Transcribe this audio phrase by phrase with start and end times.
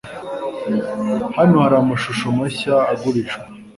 [1.37, 3.43] Hano hari amashusho mashya agurishwa